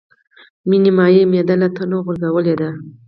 مې 0.67 0.77
نيمایي 0.83 1.21
معده 1.31 1.55
له 1.61 1.67
تنه 1.75 1.97
غورځولې 2.05 2.55
ده. 2.61 2.69